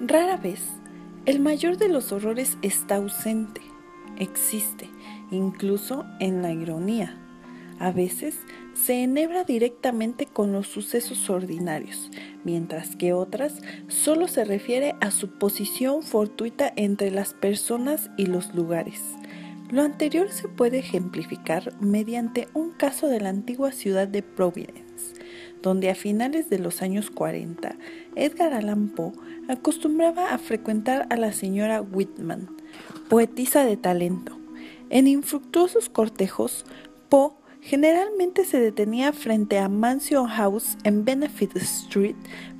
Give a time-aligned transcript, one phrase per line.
[0.00, 0.60] Rara vez,
[1.26, 3.60] el mayor de los horrores está ausente,
[4.16, 4.88] existe,
[5.30, 7.18] incluso en la ironía.
[7.80, 8.36] A veces
[8.74, 12.10] se enhebra directamente con los sucesos ordinarios,
[12.44, 18.54] mientras que otras solo se refiere a su posición fortuita entre las personas y los
[18.54, 19.02] lugares.
[19.70, 25.17] Lo anterior se puede ejemplificar mediante un caso de la antigua ciudad de Providence
[25.62, 27.76] donde a finales de los años 40
[28.14, 29.12] Edgar Allan Poe
[29.48, 32.48] acostumbraba a frecuentar a la señora Whitman,
[33.08, 34.36] poetisa de talento.
[34.90, 36.64] En infructuosos cortejos,
[37.08, 42.16] Poe generalmente se detenía frente a Mansion House en Benefit Street,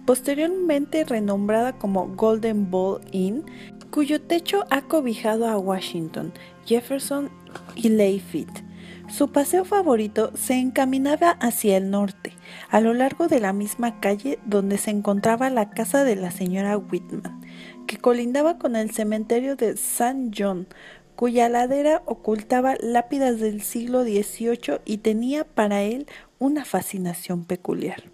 [0.06, 3.44] posteriormente renombrada como Golden Ball Inn,
[3.90, 6.32] cuyo techo ha cobijado a Washington,
[6.66, 7.30] Jefferson
[7.74, 8.67] y Lafayette
[9.08, 12.34] su paseo favorito se encaminaba hacia el norte,
[12.68, 16.76] a lo largo de la misma calle donde se encontraba la casa de la señora
[16.76, 17.40] Whitman,
[17.86, 20.30] que colindaba con el cementerio de St.
[20.36, 20.68] John,
[21.16, 26.06] cuya ladera ocultaba lápidas del siglo XVIII y tenía para él
[26.38, 28.04] una fascinación peculiar.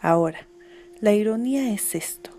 [0.00, 0.48] Ahora,
[1.00, 2.30] la ironía es esto.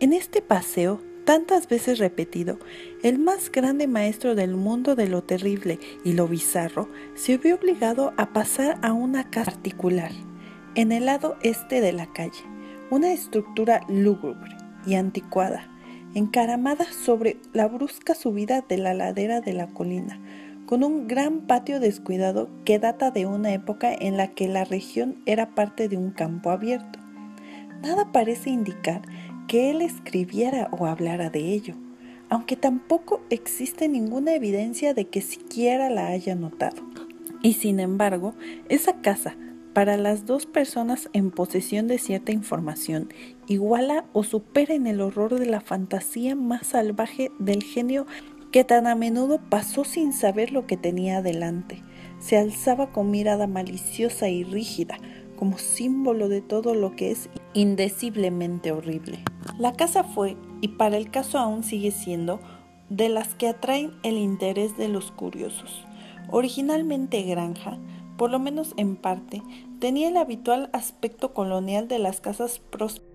[0.00, 2.58] En este paseo tantas veces repetido,
[3.02, 8.14] el más grande maestro del mundo de lo terrible y lo bizarro se vio obligado
[8.16, 10.10] a pasar a una casa particular,
[10.74, 12.42] en el lado este de la calle,
[12.90, 15.68] una estructura lúgubre y anticuada,
[16.14, 20.18] encaramada sobre la brusca subida de la ladera de la colina,
[20.64, 25.20] con un gran patio descuidado que data de una época en la que la región
[25.26, 26.98] era parte de un campo abierto.
[27.82, 29.02] Nada parece indicar
[29.48, 31.74] que él escribiera o hablara de ello,
[32.28, 36.82] aunque tampoco existe ninguna evidencia de que siquiera la haya notado.
[37.42, 38.34] Y sin embargo,
[38.68, 39.36] esa casa,
[39.72, 43.08] para las dos personas en posesión de cierta información,
[43.46, 48.06] iguala o supera en el horror de la fantasía más salvaje del genio
[48.52, 51.82] que tan a menudo pasó sin saber lo que tenía delante.
[52.18, 54.98] Se alzaba con mirada maliciosa y rígida,
[55.36, 59.20] como símbolo de todo lo que es indeciblemente horrible.
[59.58, 62.40] La casa fue, y para el caso aún sigue siendo,
[62.90, 65.84] de las que atraen el interés de los curiosos.
[66.30, 67.78] Originalmente granja,
[68.16, 69.42] por lo menos en parte,
[69.78, 73.07] tenía el habitual aspecto colonial de las casas prósperas